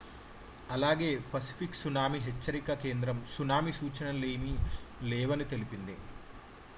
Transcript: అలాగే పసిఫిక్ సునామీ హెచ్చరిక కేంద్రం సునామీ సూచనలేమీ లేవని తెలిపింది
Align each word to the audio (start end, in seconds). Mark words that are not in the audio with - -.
అలాగే 0.69 1.09
పసిఫిక్ 1.33 1.75
సునామీ 1.75 2.19
హెచ్చరిక 2.19 2.73
కేంద్రం 2.83 3.17
సునామీ 3.33 3.73
సూచనలేమీ 3.73 4.53
లేవని 5.03 5.45
తెలిపింది 5.45 5.97